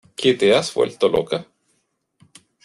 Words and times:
¿Que 0.15 0.33
te 0.33 0.55
has 0.55 0.73
vuelto 0.73 1.07
loca? 1.09 1.45